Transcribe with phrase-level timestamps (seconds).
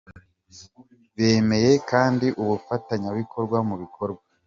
[1.15, 4.23] Bemeye kandi ubufatanyabikorwa mu bikorwa.